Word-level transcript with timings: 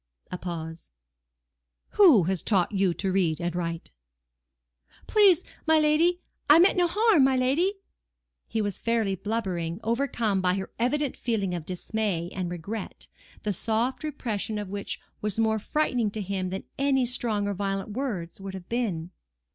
A 0.31 0.37
pause. 0.39 0.89
"Who 1.89 2.23
has 2.23 2.41
taught 2.41 2.71
you 2.71 2.91
to 2.95 3.11
read 3.11 3.39
and 3.39 3.55
write?" 3.55 3.91
"Please, 5.05 5.43
my 5.67 5.77
lady, 5.79 6.21
I 6.49 6.57
meant 6.57 6.75
no 6.75 6.87
harm, 6.89 7.23
my 7.23 7.37
lady." 7.37 7.73
He 8.47 8.63
was 8.63 8.79
fairly 8.79 9.13
blubbering, 9.13 9.79
overcome 9.83 10.41
by 10.41 10.55
her 10.55 10.71
evident 10.79 11.15
feeling 11.15 11.53
of 11.53 11.67
dismay 11.67 12.31
and 12.33 12.49
regret, 12.49 13.09
the 13.43 13.53
soft 13.53 14.03
repression 14.03 14.57
of 14.57 14.69
which 14.69 14.99
was 15.21 15.37
more 15.37 15.59
frightening 15.59 16.09
to 16.09 16.21
him 16.23 16.49
than 16.49 16.63
any 16.79 17.05
strong 17.05 17.47
or 17.47 17.53
violent 17.53 17.91
words 17.91 18.41
would 18.41 18.55
have 18.55 18.67
been. 18.67 19.11